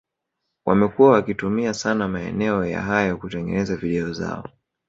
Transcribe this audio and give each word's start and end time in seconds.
wamekuwa 0.65 1.11
wakitumia 1.11 1.73
sana 1.73 2.07
maeneo 2.07 2.65
ya 2.65 2.81
hayo 2.81 3.17
kutengeneza 3.17 3.75
video 3.77 4.13
zao 4.13 4.49